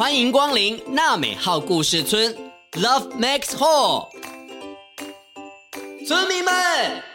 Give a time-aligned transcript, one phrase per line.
[0.00, 2.34] 欢迎光临娜美号故事村
[2.72, 4.08] ，Love Max Hall。
[6.08, 6.54] 村民们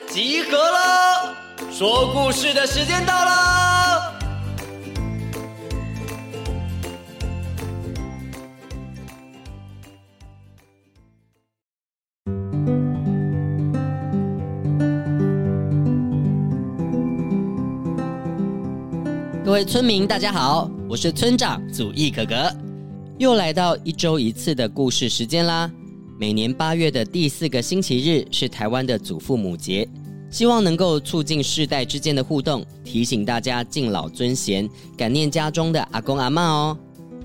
[0.08, 1.36] 集合了，
[1.72, 4.14] 说故事的时间到了。
[19.44, 22.52] 各位村民，大家好，我是村长祖逸哥哥，
[23.18, 25.72] 又来到一周一次的故事时间啦。
[26.20, 29.88] 每年八月的第四个星期日是台湾的祖父母节，
[30.30, 36.78] 希望能够促进世代之间的互动，提醒大家敬老尊贤，感念家中的阿公阿嬷哦。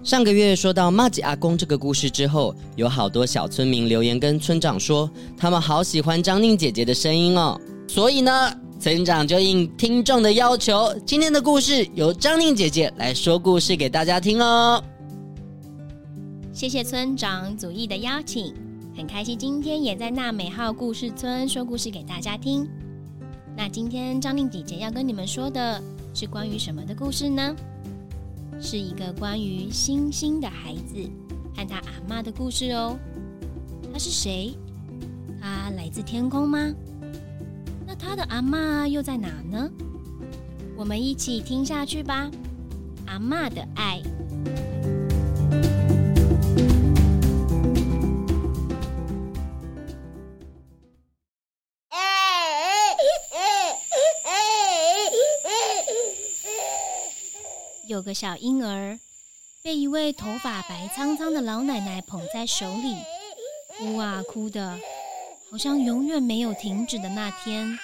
[0.05, 8.33] 上个月说到麻吉阿公这个故事之后，有好多小村民留言跟村长说，他们好喜欢张宁姐姐的声音哦，所以呢。
[8.81, 14.83] 村长就应听众的要求，今天的故事由张宁姐姐来说故事给大家听哦。
[16.61, 18.53] 谢谢村长祖义的邀请，
[18.95, 22.69] 很开心今天也在娜美号故事村说故事给大家听。
[23.57, 27.57] 那今天张令姐姐要跟你们说的是关于什么的故事呢？
[28.61, 30.97] 是一个关于星星的孩子
[31.57, 32.95] 和他阿嬷的故事哦。
[33.91, 34.55] 他是谁？
[35.41, 36.71] 他来自天空吗？
[37.87, 39.71] 那他的阿嬷又在哪呢？
[40.77, 42.31] 我们一起听下去吧。
[43.07, 44.03] 阿嬷的爱。
[58.01, 58.99] 有个小婴儿
[59.63, 62.97] 被一位头发白苍苍的老奶奶捧在手里，
[63.77, 64.79] 哭啊哭的，
[65.51, 67.79] 好像永远没有停止的那天。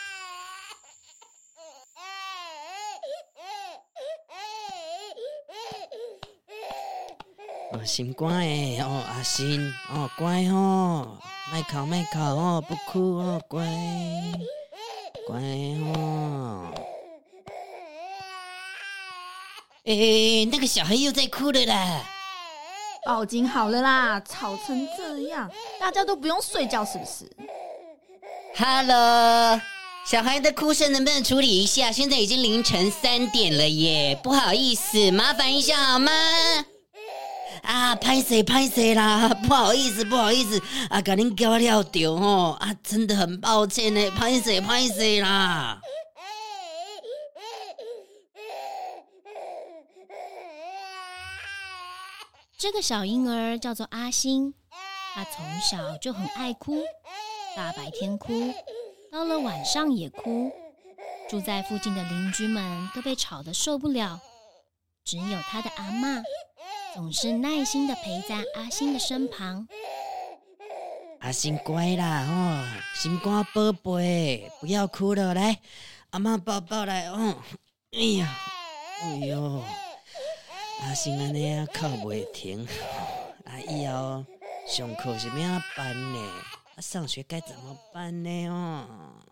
[7.72, 8.32] 哦，心乖，
[8.80, 11.18] 哦，阿心，哦，乖哦，
[11.52, 13.66] 麦考麦考哦，不哭哦，乖，
[15.26, 15.36] 乖
[15.92, 16.72] 哦。
[19.86, 22.02] 诶，那个小孩又在哭了啦！
[23.04, 25.48] 报警好了啦，吵成这样，
[25.78, 27.24] 大家都不用睡觉是不是
[28.56, 29.60] ？Hello，
[30.04, 31.92] 小孩的哭声能不能处理一下？
[31.92, 36.10] 现在已经凌晨三点了耶，不好意思，麻烦一下好吗？
[37.62, 40.60] 啊，拍谁拍谁啦，不好意思不好意思，
[40.90, 45.80] 啊，给您搞了丢哦，啊，真的很抱歉呢，拍谁拍谁啦。
[52.58, 54.54] 这个小婴儿叫做阿星，
[55.14, 56.82] 他从小就很爱哭，
[57.54, 58.32] 大白天哭，
[59.12, 60.50] 到了晚上也哭，
[61.28, 64.18] 住在附近的邻居们都被吵得受不了，
[65.04, 66.22] 只有他的阿嬷。
[66.94, 69.68] 总是耐心的陪在阿星的身旁。
[71.20, 75.58] 阿星乖啦，哦，心肝宝贝，不要哭了，来，
[76.08, 77.36] 阿妈抱抱来，哦，
[77.92, 78.34] 哎呀，
[79.02, 79.62] 哎呦，
[80.80, 82.66] 阿星安尼啊，哭不停，
[83.44, 84.24] 啊，以后
[84.68, 86.18] 上课是怎么办呢？
[86.74, 88.46] 啊，上学该怎么办呢？
[88.48, 89.22] 哦，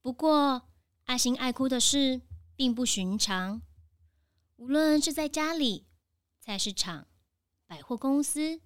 [0.00, 0.62] 不过
[1.04, 2.22] 阿星爱哭的事
[2.56, 3.62] 并不寻常。
[4.56, 5.86] 无论是在家里、
[6.40, 7.06] 菜市场、
[7.66, 8.60] 百货公司，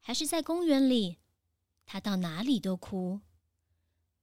[0.00, 1.18] 还是在公园里，
[1.84, 3.20] 他到哪里都哭。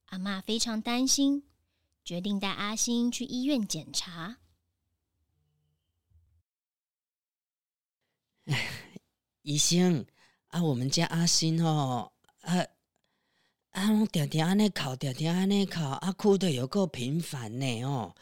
[0.05, 1.44] 阿嬷非常担心，
[2.03, 4.38] 决定带阿星去医院检查。
[9.43, 10.05] 医生，
[10.47, 12.65] 啊，我们家阿星哦，啊
[13.71, 18.15] 啊，拢定定安尼哭，定定安尼哭，啊，哭得有够频繁呢哦。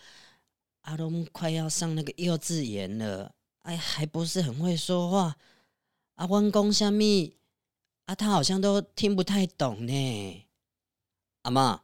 [0.81, 5.35] 阿龙快要上那个幼稚园了，哎，还不是很会说话。
[6.15, 7.37] 阿温公虾米，
[8.05, 10.45] 啊，他好像都听不太懂呢。
[11.43, 11.83] 阿妈，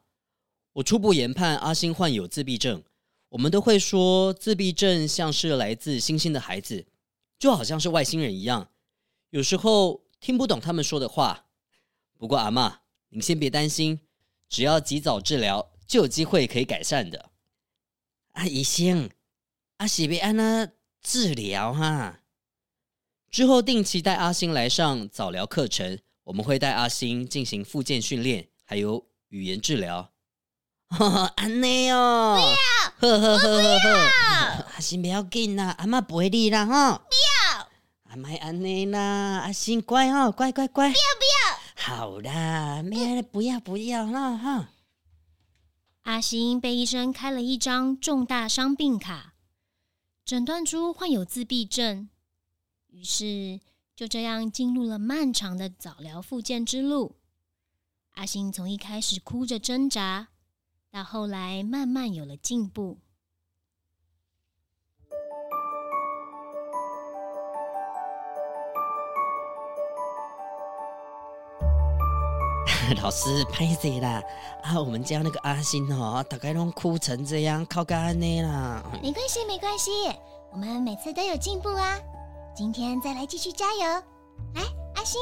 [0.73, 2.83] 我初步研判阿星患有自闭症。
[3.29, 6.85] 我们都会说自闭症像是来自星星的孩子，
[7.41, 8.69] 就好像是外星人一样，
[9.31, 11.47] 有时候听不懂他们说的话。
[12.19, 14.01] 不过阿妈，您先别担心，
[14.47, 17.31] 只要及早治疗，就有机会可以改善的。
[18.33, 19.09] 阿，医生，
[19.77, 20.71] 阿是别安那
[21.01, 22.21] 治疗哈？
[23.31, 30.10] 之后定期带阿星来上早疗课程，我们会带阿星进行复健训练，还有语言治疗。
[31.37, 32.37] 安内哦，
[32.99, 36.97] 不要，呵呵呵呵呵， 阿星不要紧啦，阿妈陪你啦哈。
[36.97, 37.03] 不
[37.55, 37.69] 要，
[38.09, 40.89] 阿妈安内啦，阿星乖哦，乖乖乖。
[40.89, 44.69] 不要不要，好啦，咩不要不要啦哈。
[46.03, 49.33] 阿星被医生开了一张重大伤病卡，
[50.25, 52.09] 诊断出患有自闭症。
[52.87, 53.61] 于是
[53.95, 57.15] 就这样进入了漫长的早疗复健之路。
[58.15, 60.27] 阿星从一开始哭着挣扎，
[60.91, 62.97] 到后来慢慢有了进步。
[73.01, 74.21] 老师，拍谁啦！
[74.63, 78.83] 啊，我们家那个阿星哦，大概都哭成这样，靠干呢啦。
[79.01, 79.91] 没关系，没关系，
[80.51, 81.97] 我们每次都有进步啊。
[82.53, 83.79] 今天再来继续加油！
[84.55, 84.61] 来，
[84.95, 85.21] 阿星，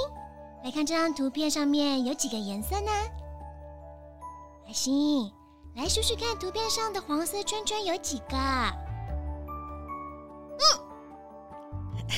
[0.63, 2.92] 来看这张图片上面有几个颜色呢？
[4.65, 5.31] 阿星，
[5.75, 8.36] 来数数看，图片上的黄色圈圈有几个？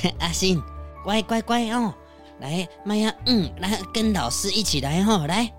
[0.02, 0.60] 嗯， 阿信，
[1.04, 1.94] 乖乖乖哦。
[2.40, 5.52] 来，妈呀，嗯，来跟老师一起来哦，来，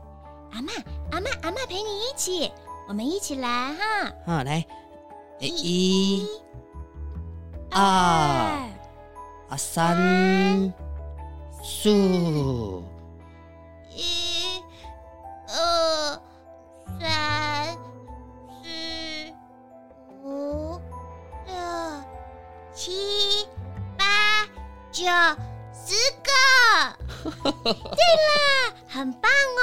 [0.51, 0.74] 阿妈，
[1.12, 2.51] 阿妈，阿妈陪你一起，
[2.90, 4.66] 我们一起来哈，好，来，
[5.39, 6.28] 一、
[7.72, 10.74] 二、啊三、
[11.63, 11.89] 四，
[13.89, 14.62] 一、
[15.48, 16.22] 二、
[17.00, 17.33] 三、
[24.94, 25.04] 九。
[25.86, 25.94] 十
[26.24, 26.31] 个，
[27.51, 27.68] 对了，
[28.88, 29.30] 很棒
[29.60, 29.62] 哦！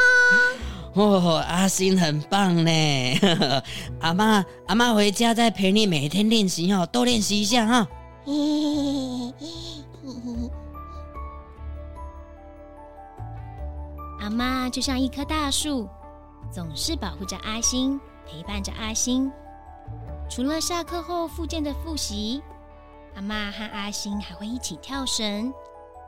[0.93, 2.71] 哦，阿星很棒呢。
[4.03, 7.88] 阿妈，阿妈回家再陪你每天练习哦，多练习一下哈。
[14.21, 15.88] 阿妈就像一棵大树，
[16.53, 19.33] 总是保护着阿星，陪伴着阿星。
[20.29, 22.43] 除了下课后复健的复习，
[23.21, 25.53] 阿妈和阿星还会一起跳绳。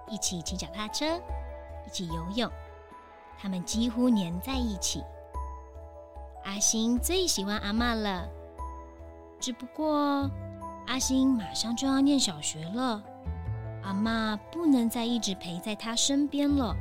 [0.08, 1.04] 一起骑脚踏车，
[1.86, 2.50] 一起游泳，
[3.38, 5.04] 他们几乎黏在一起。
[6.44, 8.26] 阿星最喜欢阿嬷了，
[9.38, 10.28] 只不过
[10.86, 13.02] 阿星马上就要念小学了，
[13.82, 16.74] 阿嬷不能再一直陪在他身边了。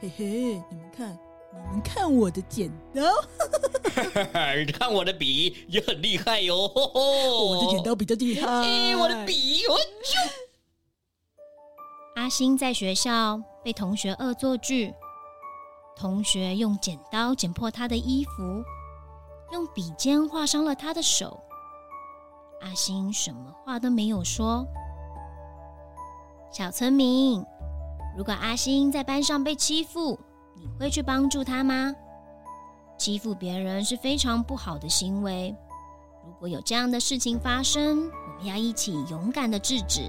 [0.00, 0.24] 嘿嘿，
[0.70, 1.18] 你们看。
[1.52, 3.02] 你们看我的剪刀，
[4.64, 7.44] 你看我的笔也很厉害哟、哦。
[7.44, 8.46] 我的剪刀比较厉害。
[8.46, 9.82] 欸、我的笔，我就。
[12.14, 14.94] 阿星在学校被同学恶作剧，
[15.96, 18.62] 同学用剪刀剪破他的衣服，
[19.52, 21.40] 用笔尖划伤了他的手。
[22.62, 24.64] 阿星什么话都没有说。
[26.52, 27.44] 小村民，
[28.20, 30.20] 如果阿星在班上被欺负，
[30.54, 31.94] 你会去帮助他吗？
[32.98, 35.56] 欺负别人是非常不好的行为。
[36.26, 40.02] 如果有这样的事情发生，我们要一起勇敢的制止，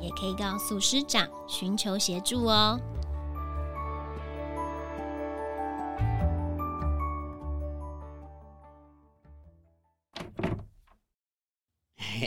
[0.00, 2.78] 也可以告诉师长寻求协助哦。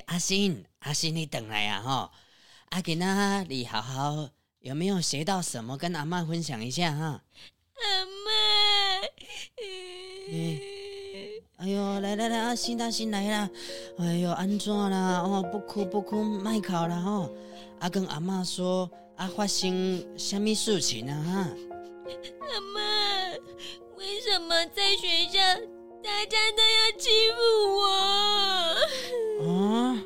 [0.07, 1.81] 阿星，阿星，你等来呀！
[1.81, 2.11] 哈，
[2.71, 4.36] 阿给那你好好。
[4.67, 5.77] 有没有学到什么？
[5.77, 7.05] 跟阿妈分享一下哈。
[7.05, 9.01] 阿妈，
[10.29, 10.59] 嗯，
[11.55, 13.49] 哎呦，来来来，阿星阿星来了。
[13.97, 15.21] 哎呦，安怎啦？
[15.21, 17.29] 哦，不哭不哭，卖哭了哈。
[17.79, 21.15] 阿跟阿妈说，阿发生什么事情啊？
[21.23, 21.47] 哈。
[22.41, 23.31] 阿妈，
[23.95, 25.39] 为什么在学校
[26.03, 27.39] 大家都要欺负
[27.77, 29.47] 我？
[29.47, 30.03] 啊，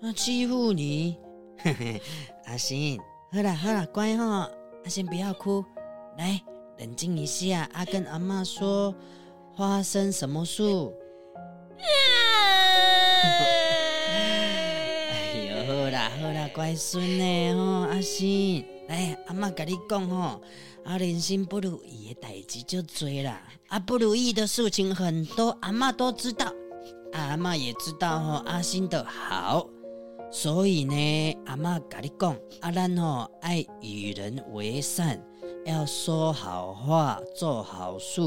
[0.00, 1.18] 啊，欺负你？
[1.60, 2.00] 嘿嘿，
[2.46, 2.98] 阿星。
[3.30, 4.50] 好了好了，乖哈，
[4.84, 5.62] 阿、星、不要哭，
[6.16, 6.40] 来
[6.78, 7.68] 冷静一下。
[7.74, 8.94] 阿、跟阿妈说，
[9.54, 10.94] 花生什么树？
[15.12, 17.54] 哎呦，好啦好啦，乖孙呢？
[17.54, 20.40] 吼，阿星，来阿妈跟你讲吼，
[20.86, 26.50] 阿人生不如意的代志就多啦，啊不如意的事情很多，阿妈都知道，
[27.12, 29.68] 阿妈也知道吼，阿星的好。
[30.30, 35.18] 所以呢，阿妈跟你讲，阿咱吼爱与人为善，
[35.64, 38.20] 要说好话，做好事。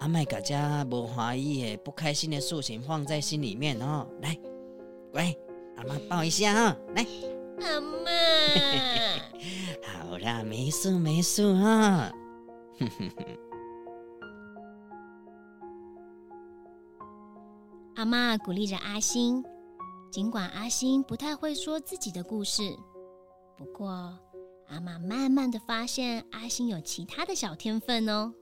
[0.00, 4.06] 阿麦大家不欢喜的、不开心的事情放在心里面哦。
[4.22, 4.36] 来，
[5.12, 5.34] 乖，
[5.76, 7.06] 阿妈抱一下哈，来，
[7.60, 8.10] 阿妈，
[10.08, 12.10] 好啦，没事没事哈。
[17.96, 19.44] 阿妈鼓励着阿星。
[20.10, 22.62] 尽管阿星不太会说自己的故事，
[23.56, 23.88] 不过
[24.66, 28.32] 阿嬷慢慢的发现阿星有其他的小天分哦。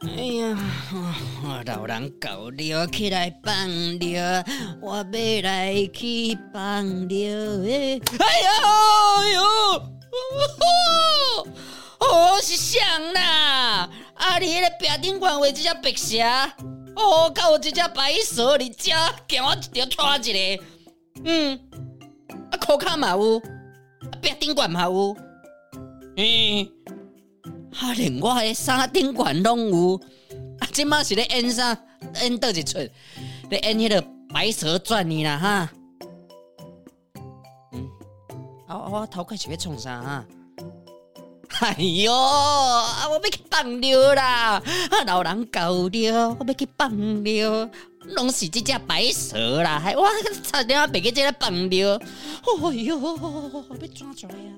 [0.00, 0.56] 哎呀
[1.58, 3.52] 哦、老人搞了，起来放
[3.98, 4.44] 了，
[4.80, 8.00] 我要来去放了。
[8.20, 8.50] 哎呀
[9.18, 9.42] 哎呦！
[11.98, 12.78] 哦，是谁
[13.12, 13.90] 啦？
[14.14, 16.22] 啊，你迄个壁顶悬画一只白蛇，
[16.94, 18.92] 哦，甲有一只白蛇，你遮
[19.26, 20.64] 给我一条拖一个。
[21.24, 21.58] 嗯，
[22.52, 23.42] 啊，裤卡嘛有，啊，
[24.22, 25.16] 壁顶悬嘛有。
[26.16, 26.68] 嗯，
[27.80, 30.00] 啊，连我的衫顶悬拢有。
[30.60, 31.76] 啊，即马是咧演啥？
[32.22, 32.78] 演倒一出？
[33.50, 35.70] 咧演迄个白蛇传呢啦哈。
[37.72, 37.88] 嗯，
[38.66, 40.26] 啊，我头壳是要创啥哈？
[41.60, 41.74] 哎
[42.04, 44.62] 哟，啊，我要去放尿啦！
[44.90, 47.68] 啊，老人搞了，我要去放尿，
[48.14, 49.80] 拢是这只白蛇啦！
[49.80, 50.06] 还我
[50.44, 51.96] 差点要别个这个放尿。
[51.96, 54.52] 哎哟，我要抓出来呀！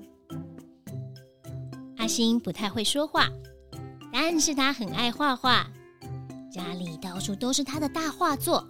[1.97, 3.29] 阿星不太会说话，
[4.11, 5.65] 但是他很爱画画，
[6.51, 8.67] 家里到处都是他的大画作。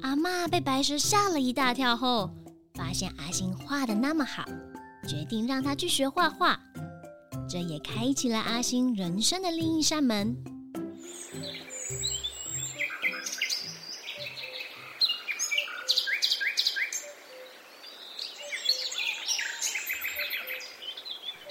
[0.00, 2.30] 阿嬷被白蛇吓了一大跳后，
[2.74, 4.44] 发现阿星画的那么好，
[5.06, 6.58] 决定让他去学画画。
[7.48, 10.34] 这也开启了阿星人生的另一扇门。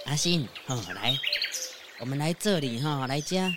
[0.05, 1.15] 阿星，哦，来，
[1.99, 3.51] 我们来这里哈、来家。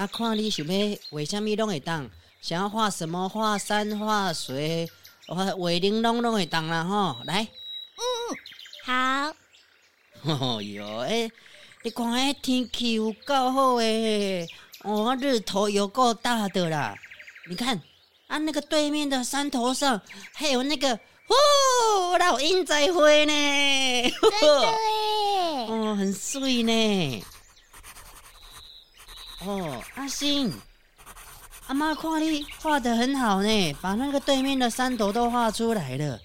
[0.00, 4.88] 啊，看你想要画什么拢会当，想要画什么画山画水，
[5.26, 7.20] 画画玲珑拢会当啦哈。
[7.26, 7.46] 来，
[7.98, 8.02] 嗯，
[8.86, 9.34] 好。
[10.22, 11.30] 哦哟，哎。
[11.82, 14.46] 你看，哎，天气有够好诶！
[14.84, 16.94] 哦，日头有够大的啦！
[17.50, 17.78] 你看，
[18.26, 20.00] 啊，那个对面的山头上
[20.32, 24.12] 还有那个哦，老鹰在飞呢！
[24.12, 25.66] 真的耶！
[25.68, 27.24] 哦，很水呢。
[29.44, 30.52] 哦，阿星，
[31.66, 36.20] 阿妈看你画得很好呢，把那个对面的山头都画出来了，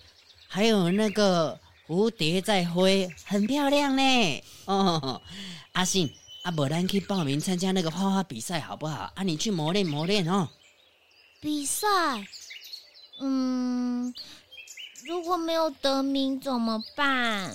[0.48, 1.60] 还有那个。
[1.88, 4.44] 蝴蝶在飞，很漂亮呢。
[4.66, 5.22] 哦，
[5.74, 9.12] 阿信，阿伯，咱去报名参加那个画画比赛好不好？
[9.14, 10.50] 啊，你去磨练磨练哦。
[11.40, 11.88] 比赛？
[13.20, 14.12] 嗯，
[15.06, 17.52] 如果没有得名怎么办？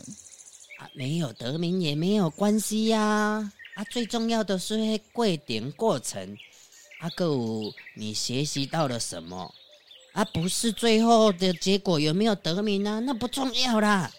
[0.78, 3.00] 啊，没有得名也没有关系呀。
[3.00, 3.52] 啊，
[3.84, 4.76] 最重要的是
[5.12, 6.37] 过程过程。
[7.00, 7.26] 阿哥，
[7.94, 9.54] 你学习到了什么？
[10.12, 12.99] 啊，不是最后的结果有没有得名啊？
[12.99, 14.10] 那不重要啦。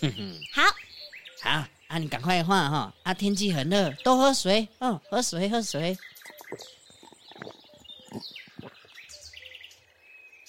[0.00, 0.62] 嗯， 好，
[1.42, 2.94] 好，啊，你赶快画哈！
[3.02, 5.98] 啊，天气很热，多喝水哦，喝水，喝水。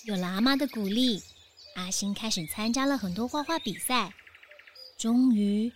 [0.06, 1.22] 有了阿妈的鼓励，
[1.76, 4.14] 阿星开始参加了很多画画比赛，
[4.98, 5.72] 终于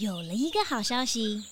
[0.00, 1.42] 有了一个好消息。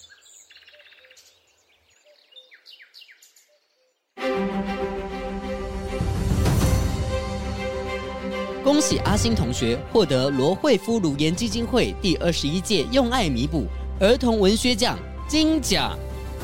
[8.65, 13.67] 恭喜阿星同学获得罗慧夫乳研基金会第二十一届用爱弥补
[14.01, 15.99] 儿童文学奖金奖，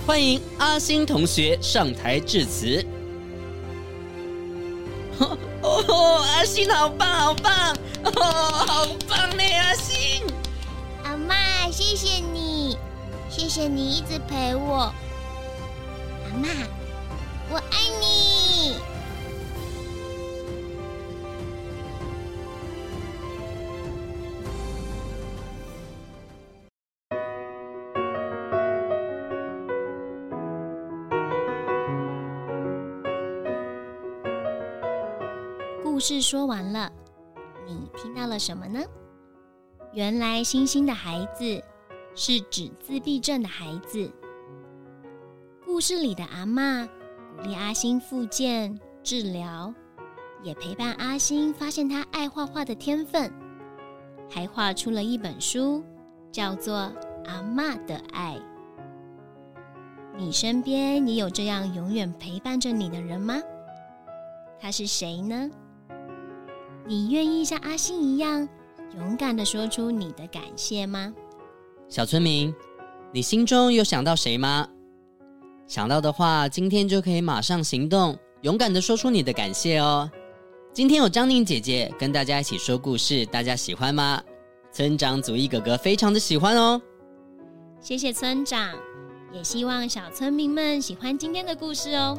[0.07, 2.85] 欢迎阿星同学上台致辞。
[5.63, 10.04] 哦，阿星好棒，好棒，哦，好棒呢，阿星。
[11.77, 12.79] 谢谢你，
[13.29, 14.95] 谢谢你一直陪我。
[16.23, 16.49] 阿妈，
[17.51, 18.77] 我爱你。
[35.83, 36.89] 故事说完了，
[37.67, 38.81] 你听到了什么呢？
[39.95, 41.63] 原来星星的孩子
[42.17, 44.11] 是指自闭症的孩子。
[45.65, 46.85] 故事里的阿嬷
[47.37, 49.73] 鼓励阿星复健治疗，
[50.43, 53.33] 也陪伴阿星发现他爱画画的天分，
[54.29, 55.85] 还画出了一本书，
[56.33, 56.75] 叫做
[57.27, 58.37] 《阿嬷的爱》。
[60.17, 63.41] 你身边也有这样永远陪伴着你的人吗？
[64.59, 65.49] 他是谁呢？
[66.85, 68.49] 你愿意像阿星一样
[68.97, 71.13] 勇敢的说出你的感谢吗？
[71.89, 72.55] 小村民，
[73.13, 74.69] 你心中有想到谁吗？
[75.67, 80.11] 想到的话，今天就可以马上行动，勇敢的说出你的感谢哦。
[80.73, 84.23] 今天有张宁姐姐跟大家一起说故事，大家喜欢吗？
[84.73, 86.81] 村长祖义哥哥非常的喜欢哦。
[87.81, 88.75] 谢谢村长，
[89.33, 92.19] 也希望小村民们喜欢今天的故事哦。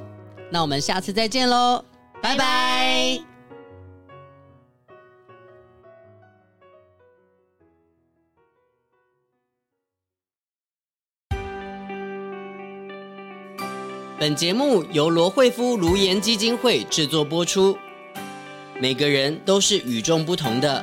[0.52, 1.84] 那我们下次再见喽，
[2.22, 2.38] 拜拜。
[2.38, 3.35] 拜拜。
[14.18, 17.78] 本节目由罗惠夫卢颜基金会制作播出。
[18.80, 20.82] 每个人都是与众不同的，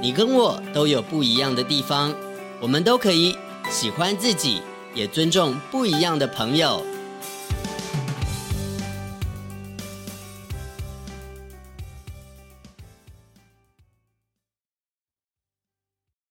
[0.00, 2.14] 你跟我都有不一样的地方，
[2.60, 3.36] 我们都可以
[3.68, 4.62] 喜欢自己，
[4.94, 6.80] 也尊重不一样的朋友。